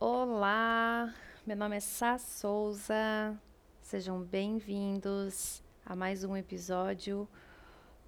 [0.00, 1.12] Olá,
[1.46, 3.36] meu nome é Sá Souza.
[3.82, 7.28] Sejam bem-vindos a mais um episódio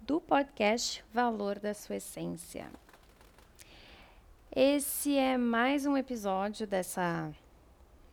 [0.01, 2.67] do podcast Valor da Sua Essência.
[4.55, 7.31] Esse é mais um episódio dessa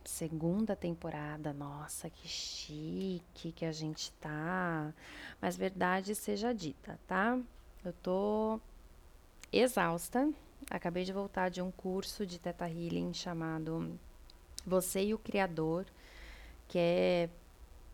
[0.08, 1.52] segunda temporada.
[1.52, 4.92] Nossa, que chique que a gente tá.
[5.40, 7.38] Mas verdade seja dita, tá?
[7.84, 8.60] Eu tô
[9.52, 10.30] exausta.
[10.70, 13.98] Acabei de voltar de um curso de Teta Healing chamado
[14.66, 15.86] Você e o Criador,
[16.66, 17.28] que é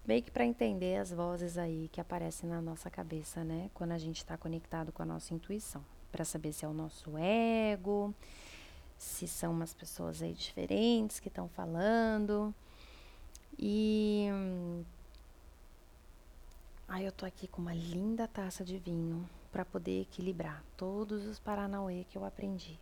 [0.06, 3.70] meio que para entender as vozes aí que aparecem na nossa cabeça, né?
[3.74, 7.16] Quando a gente está conectado com a nossa intuição, para saber se é o nosso
[7.18, 8.14] ego,
[9.02, 12.54] se são umas pessoas aí diferentes que estão falando.
[13.58, 14.28] E
[16.88, 21.38] aí eu tô aqui com uma linda taça de vinho para poder equilibrar todos os
[21.38, 22.78] paranauê que eu aprendi.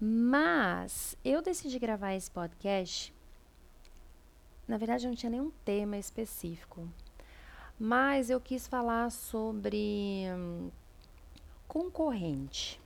[0.00, 3.14] Mas eu decidi gravar esse podcast
[4.66, 6.88] na verdade, não tinha nenhum tema específico,
[7.78, 10.70] mas eu quis falar sobre hum,
[11.66, 12.80] concorrente.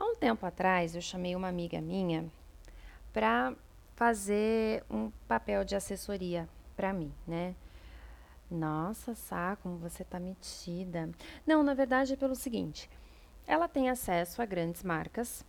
[0.00, 2.30] Há um tempo atrás, eu chamei uma amiga minha
[3.12, 3.52] para
[3.96, 7.56] fazer um papel de assessoria para mim, né?
[8.48, 11.10] Nossa, Sá, como você tá metida.
[11.44, 12.88] Não, na verdade é pelo seguinte:
[13.44, 15.44] ela tem acesso a grandes marcas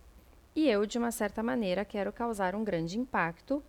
[0.52, 3.62] e eu, de uma certa maneira, quero causar um grande impacto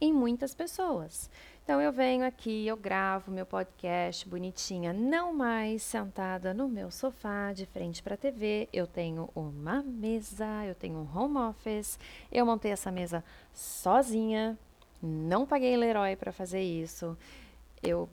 [0.00, 1.30] em muitas pessoas.
[1.64, 7.54] Então eu venho aqui, eu gravo meu podcast bonitinha, não mais sentada no meu sofá
[7.54, 8.68] de frente para a TV.
[8.70, 11.98] Eu tenho uma mesa, eu tenho um home office.
[12.30, 14.58] Eu montei essa mesa sozinha,
[15.02, 17.16] não paguei Leroy para fazer isso.
[17.82, 18.10] Eu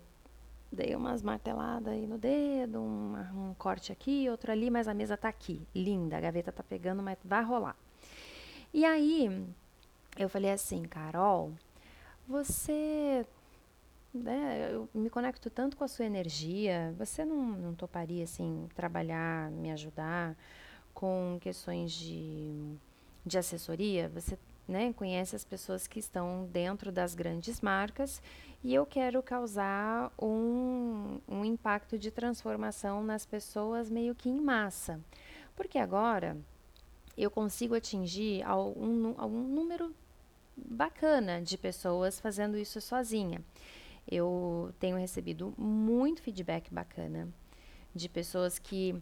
[0.72, 5.18] dei umas marteladas aí no dedo, um, um corte aqui, outro ali, mas a mesa
[5.18, 7.76] tá aqui, linda, a gaveta tá pegando, mas vai rolar.
[8.74, 9.46] E aí
[10.18, 11.52] eu falei assim, Carol,
[12.32, 13.26] você
[14.14, 16.94] né, eu me conecto tanto com a sua energia.
[16.98, 20.36] Você não, não toparia, assim, trabalhar, me ajudar
[20.94, 22.76] com questões de,
[23.26, 24.10] de assessoria?
[24.10, 24.38] Você
[24.68, 28.22] né, conhece as pessoas que estão dentro das grandes marcas
[28.64, 35.00] e eu quero causar um, um impacto de transformação nas pessoas meio que em massa.
[35.56, 36.38] Porque agora
[37.18, 39.94] eu consigo atingir algum, algum número
[40.66, 43.42] bacana de pessoas fazendo isso sozinha.
[44.10, 47.28] Eu tenho recebido muito feedback bacana
[47.94, 49.02] de pessoas que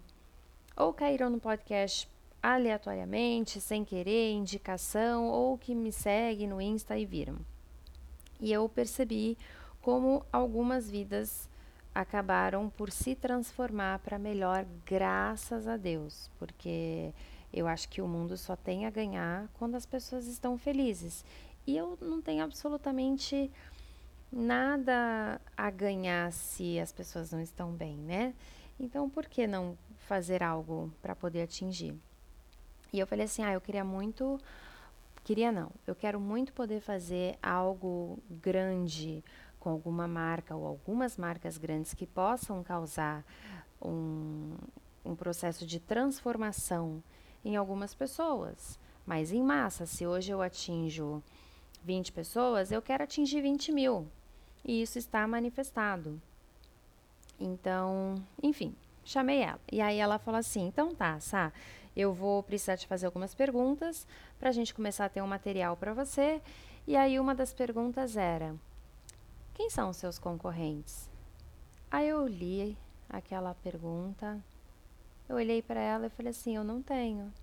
[0.75, 2.07] ou caíram no podcast
[2.41, 7.37] aleatoriamente, sem querer, indicação, ou que me seguem no Insta e viram.
[8.39, 9.37] E eu percebi
[9.81, 11.49] como algumas vidas
[11.93, 17.13] acabaram por se transformar para melhor, graças a Deus, porque
[17.51, 21.25] eu acho que o mundo só tem a ganhar quando as pessoas estão felizes.
[21.69, 23.51] E eu não tenho absolutamente
[24.31, 28.33] nada a ganhar se as pessoas não estão bem, né?
[28.79, 29.77] Então, por que não
[30.07, 31.95] fazer algo para poder atingir?
[32.91, 34.39] E eu falei assim: ah, eu queria muito.
[35.23, 39.23] Queria não, eu quero muito poder fazer algo grande
[39.59, 43.23] com alguma marca ou algumas marcas grandes que possam causar
[43.79, 44.55] um,
[45.05, 47.03] um processo de transformação
[47.45, 49.85] em algumas pessoas, mas em massa.
[49.85, 51.21] Se hoje eu atinjo
[51.83, 54.07] 20 pessoas, eu quero atingir 20 mil.
[54.63, 56.21] E isso está manifestado.
[57.39, 59.59] Então, enfim, chamei ela.
[59.71, 61.51] E aí ela falou assim: então tá, Sá,
[61.95, 64.05] eu vou precisar te fazer algumas perguntas
[64.39, 66.41] para a gente começar a ter um material para você.
[66.85, 68.55] E aí uma das perguntas era:
[69.53, 71.09] quem são os seus concorrentes?
[71.89, 72.77] Aí eu li
[73.09, 74.39] aquela pergunta,
[75.27, 77.33] eu olhei para ela e falei assim: eu não tenho.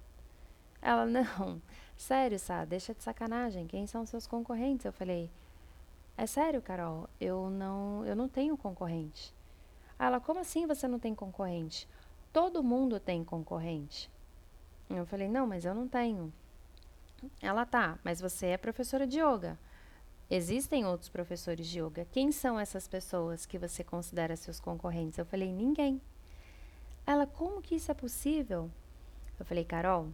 [0.80, 1.60] Ela, não,
[1.96, 4.86] sério, Sá, deixa de sacanagem, quem são seus concorrentes?
[4.86, 5.30] Eu falei,
[6.16, 9.34] é sério, Carol, eu não, eu não tenho concorrente.
[9.98, 11.88] Ela, como assim você não tem concorrente?
[12.32, 14.10] Todo mundo tem concorrente.
[14.88, 16.32] Eu falei, não, mas eu não tenho.
[17.40, 19.58] Ela, tá, mas você é professora de yoga.
[20.30, 22.06] Existem outros professores de yoga.
[22.10, 25.18] Quem são essas pessoas que você considera seus concorrentes?
[25.18, 26.00] Eu falei, ninguém.
[27.06, 28.70] Ela, como que isso é possível?
[29.38, 30.08] Eu falei, Carol,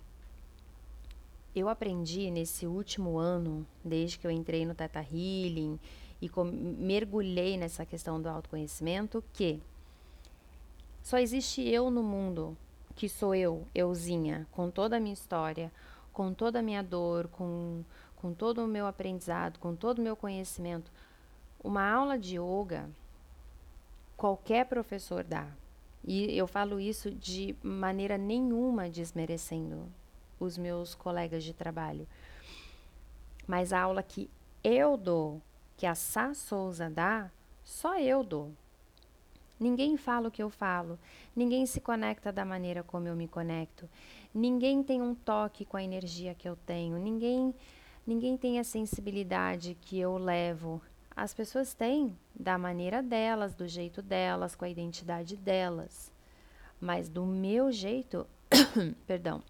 [1.55, 5.79] eu aprendi nesse último ano, desde que eu entrei no Teta Healing
[6.21, 6.31] e
[6.79, 9.61] mergulhei nessa questão do autoconhecimento, que
[11.03, 12.57] só existe eu no mundo,
[12.95, 15.71] que sou eu, euzinha, com toda a minha história,
[16.13, 17.85] com toda a minha dor, com,
[18.17, 20.91] com todo o meu aprendizado, com todo o meu conhecimento.
[21.63, 22.89] Uma aula de yoga,
[24.17, 25.49] qualquer professor dá.
[26.05, 29.87] E eu falo isso de maneira nenhuma desmerecendo
[30.43, 32.07] os meus colegas de trabalho.
[33.47, 34.31] Mas a aula que
[34.63, 35.41] eu dou,
[35.77, 37.31] que a Sá Souza dá,
[37.65, 38.53] só eu dou.
[39.59, 40.99] Ninguém fala o que eu falo,
[41.37, 43.89] ninguém se conecta da maneira como eu me conecto,
[44.35, 47.55] ninguém tem um toque com a energia que eu tenho, ninguém,
[48.05, 50.83] ninguém tem a sensibilidade que eu levo.
[51.15, 56.11] As pessoas têm da maneira delas, do jeito delas, com a identidade delas.
[56.81, 58.27] Mas do meu jeito,
[59.07, 59.43] perdão,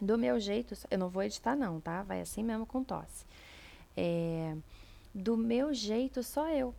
[0.00, 2.02] do meu jeito, eu não vou editar não, tá?
[2.02, 3.24] Vai assim mesmo com tosse.
[3.96, 4.56] É,
[5.14, 6.74] do meu jeito, só eu.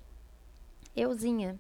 [0.96, 1.60] Euzinha.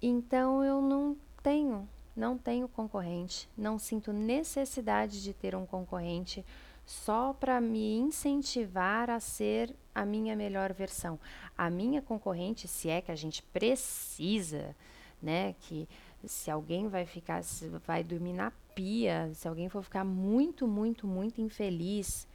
[0.00, 6.44] Então eu não tenho, não tenho concorrente, não sinto necessidade de ter um concorrente
[6.84, 11.18] só para me incentivar a ser a minha melhor versão.
[11.56, 14.76] A minha concorrente, se é que a gente precisa,
[15.22, 15.88] né, que
[16.26, 17.42] se alguém vai ficar,
[17.86, 22.26] vai dormir na pia, se alguém for ficar muito, muito, muito infeliz,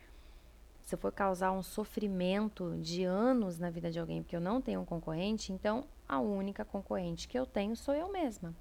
[0.81, 4.81] se for causar um sofrimento de anos na vida de alguém, porque eu não tenho
[4.81, 8.55] um concorrente, então a única concorrente que eu tenho sou eu mesma.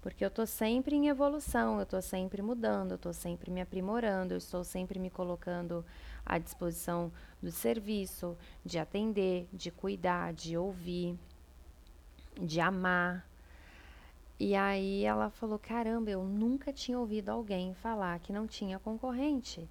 [0.00, 4.34] Porque eu estou sempre em evolução, eu estou sempre mudando, eu estou sempre me aprimorando,
[4.34, 5.84] eu estou sempre me colocando
[6.24, 7.10] à disposição
[7.42, 11.18] do serviço, de atender, de cuidar, de ouvir,
[12.40, 13.26] de amar.
[14.38, 19.68] E aí ela falou: caramba, eu nunca tinha ouvido alguém falar que não tinha concorrente.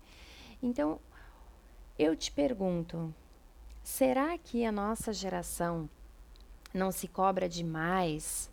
[0.62, 1.00] Então,
[1.98, 3.13] eu te pergunto:
[3.83, 5.89] será que a nossa geração
[6.74, 8.50] não se cobra demais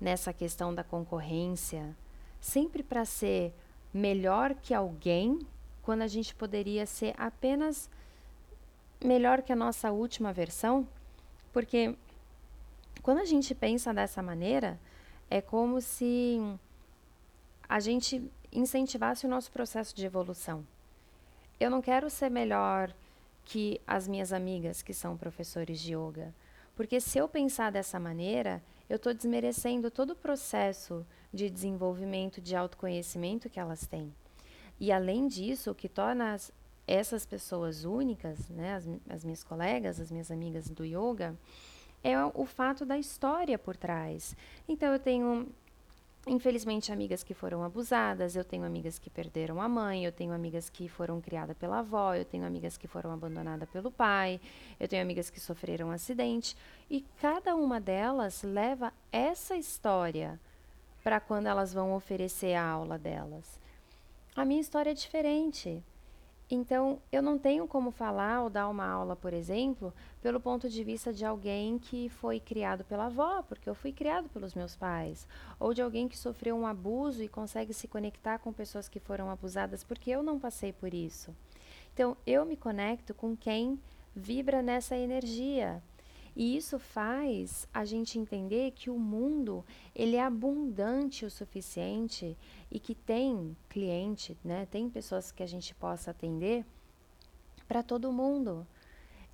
[0.00, 1.96] nessa questão da concorrência,
[2.40, 3.54] sempre para ser
[3.92, 5.38] melhor que alguém,
[5.82, 7.88] quando a gente poderia ser apenas
[9.02, 10.86] melhor que a nossa última versão?
[11.52, 11.96] Porque
[13.02, 14.78] quando a gente pensa dessa maneira,
[15.36, 16.38] é como se
[17.68, 18.22] a gente
[18.52, 20.64] incentivasse o nosso processo de evolução
[21.58, 22.92] eu não quero ser melhor
[23.44, 26.34] que as minhas amigas que são professores de yoga.
[26.74, 32.56] Porque se eu pensar dessa maneira, eu estou desmerecendo todo o processo de desenvolvimento, de
[32.56, 34.12] autoconhecimento que elas têm.
[34.80, 36.52] E além disso, o que torna as,
[36.86, 41.36] essas pessoas únicas, né, as, as minhas colegas, as minhas amigas do yoga,
[42.04, 44.36] é o fato da história por trás.
[44.68, 45.48] Então eu tenho
[46.26, 50.70] Infelizmente, amigas que foram abusadas, eu tenho amigas que perderam a mãe, eu tenho amigas
[50.70, 54.40] que foram criadas pela avó, eu tenho amigas que foram abandonadas pelo pai,
[54.80, 56.56] eu tenho amigas que sofreram um acidente,
[56.88, 60.40] e cada uma delas leva essa história
[61.02, 63.60] para quando elas vão oferecer a aula delas.
[64.34, 65.82] A minha história é diferente.
[66.50, 70.84] Então, eu não tenho como falar ou dar uma aula, por exemplo, pelo ponto de
[70.84, 75.26] vista de alguém que foi criado pela avó, porque eu fui criado pelos meus pais,
[75.58, 79.30] ou de alguém que sofreu um abuso e consegue se conectar com pessoas que foram
[79.30, 81.34] abusadas, porque eu não passei por isso.
[81.94, 83.80] Então, eu me conecto com quem
[84.14, 85.82] vibra nessa energia.
[86.36, 89.64] E isso faz a gente entender que o mundo
[89.94, 92.36] ele é abundante o suficiente
[92.70, 94.66] e que tem cliente, né?
[94.66, 96.66] Tem pessoas que a gente possa atender
[97.68, 98.66] para todo mundo.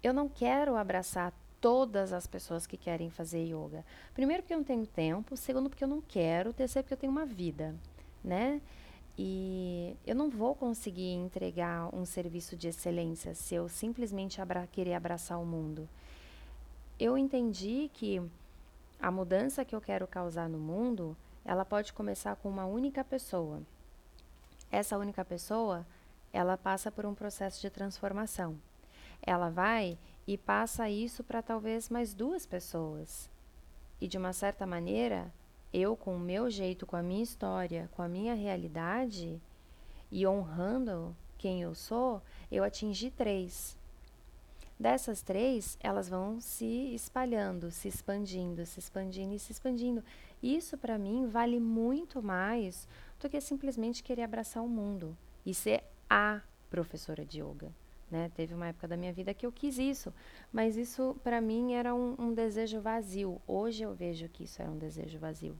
[0.03, 3.85] Eu não quero abraçar todas as pessoas que querem fazer yoga.
[4.15, 7.13] Primeiro porque eu não tenho tempo, segundo porque eu não quero, terceiro porque eu tenho
[7.13, 7.75] uma vida,
[8.23, 8.61] né?
[9.17, 14.95] E eu não vou conseguir entregar um serviço de excelência se eu simplesmente abra querer
[14.95, 15.89] abraçar o mundo
[17.01, 18.21] eu entendi que
[19.01, 23.63] a mudança que eu quero causar no mundo, ela pode começar com uma única pessoa.
[24.71, 25.87] Essa única pessoa,
[26.31, 28.61] ela passa por um processo de transformação.
[29.23, 33.31] Ela vai e passa isso para talvez mais duas pessoas.
[33.99, 35.33] E de uma certa maneira,
[35.73, 39.41] eu com o meu jeito, com a minha história, com a minha realidade
[40.13, 42.21] e honrando quem eu sou,
[42.53, 43.80] eu atingi três.
[44.81, 50.03] Dessas três, elas vão se espalhando, se expandindo, se expandindo e se expandindo.
[50.43, 52.89] Isso, para mim, vale muito mais
[53.21, 57.71] do que simplesmente querer abraçar o mundo e ser a professora de yoga.
[58.11, 58.31] Né?
[58.35, 60.15] Teve uma época da minha vida que eu quis isso,
[60.51, 63.39] mas isso para mim era um, um, desejo vazio.
[63.47, 65.55] Hoje eu vejo que isso era um desejo vazio.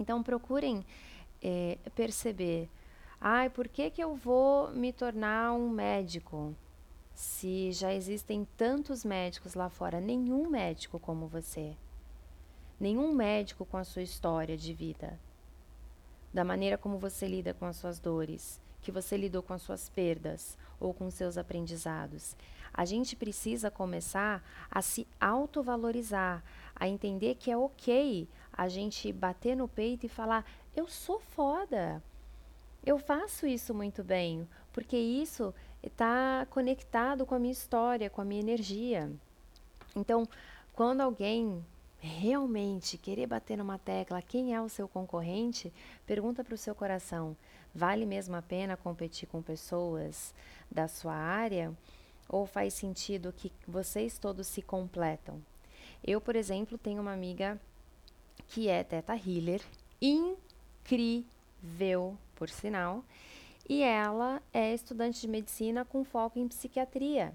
[0.00, 0.82] Então procurem
[1.42, 2.66] é, perceber,
[3.20, 6.56] ai, por que, que eu vou me tornar um médico?
[7.16, 11.74] Se já existem tantos médicos lá fora, nenhum médico como você,
[12.78, 15.18] nenhum médico com a sua história de vida,
[16.30, 19.88] da maneira como você lida com as suas dores, que você lidou com as suas
[19.88, 22.36] perdas ou com seus aprendizados.
[22.72, 26.44] A gente precisa começar a se autovalorizar,
[26.74, 30.44] a entender que é ok a gente bater no peito e falar:
[30.76, 32.02] eu sou foda.
[32.84, 38.24] Eu faço isso muito bem, porque isso está conectado com a minha história, com a
[38.24, 39.10] minha energia.
[39.94, 40.28] Então,
[40.72, 41.64] quando alguém
[41.98, 45.72] realmente querer bater numa tecla quem é o seu concorrente,
[46.06, 47.36] pergunta para o seu coração:
[47.74, 50.34] vale mesmo a pena competir com pessoas
[50.70, 51.72] da sua área?
[52.28, 55.40] Ou faz sentido que vocês todos se completam?
[56.04, 57.60] Eu, por exemplo, tenho uma amiga
[58.48, 59.62] que é Teta Healer,
[60.00, 61.24] incrível,
[62.34, 63.04] por sinal,
[63.68, 67.32] e ela é estudante de medicina com foco em psiquiatria.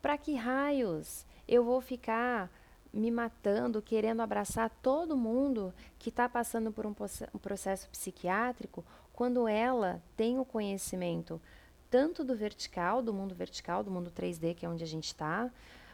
[0.00, 2.50] Para que raios eu vou ficar
[2.92, 6.94] me matando, querendo abraçar todo mundo que está passando por um,
[7.40, 11.40] processo psiquiátrico, quando ela tem o conhecimento
[11.90, 15.50] tanto do vertical, do mundo vertical, do mundo 3D, que é onde a gente está,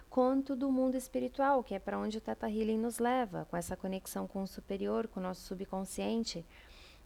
[0.09, 3.77] quanto do mundo espiritual, que é para onde o Teta Healing nos leva, com essa
[3.77, 6.45] conexão com o superior, com o nosso subconsciente.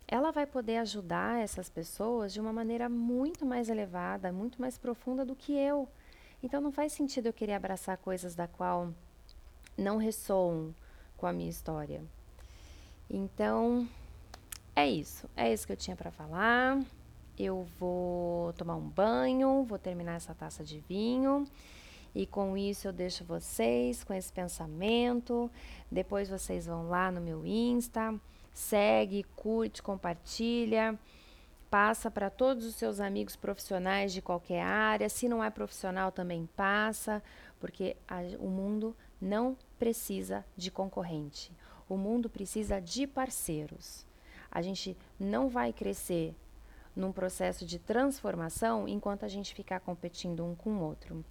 [0.07, 5.25] Ela vai poder ajudar essas pessoas de uma maneira muito mais elevada, muito mais profunda
[5.25, 5.89] do que eu.
[6.43, 8.93] Então não faz sentido eu querer abraçar coisas da qual
[9.77, 10.75] não ressoam
[11.17, 12.03] com a minha história.
[13.09, 13.89] Então,
[14.75, 15.29] é isso.
[15.37, 16.81] É isso que eu tinha para falar.
[17.39, 21.47] Eu vou tomar um banho, vou terminar essa taça de vinho.
[22.15, 25.51] E com isso eu deixo vocês com esse pensamento.
[25.91, 28.15] Depois vocês vão lá no meu Insta,
[28.53, 30.99] segue, curte, compartilha,
[31.71, 35.09] passa para todos os seus amigos profissionais de qualquer área.
[35.09, 37.23] Se não é profissional, também passa,
[37.59, 41.53] porque a, o mundo não precisa de concorrente.
[41.89, 44.07] O mundo precisa de parceiros.
[44.51, 46.35] A gente não vai crescer
[46.95, 51.25] num processo de transformação enquanto a gente ficar competindo um com o outro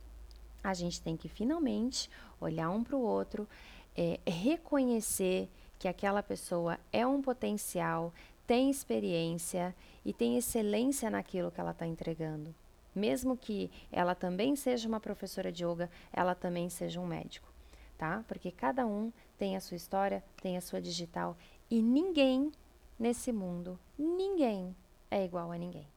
[0.64, 2.10] a gente tem que finalmente
[2.40, 3.48] olhar um para o outro,
[3.96, 5.50] é, reconhecer
[5.82, 8.14] que aquela pessoa é um potencial,
[8.46, 12.54] tem experiência e tem excelência naquilo que ela está entregando.
[12.94, 17.52] Mesmo que ela também seja uma professora de yoga, ela também seja um médico,
[17.98, 18.24] tá?
[18.28, 21.36] Porque cada um tem a sua história, tem a sua digital
[21.68, 22.52] e ninguém
[23.00, 24.76] nesse mundo, ninguém
[25.10, 25.88] é igual a ninguém.